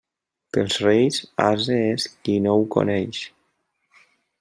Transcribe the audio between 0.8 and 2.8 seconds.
Reis ase és qui no ho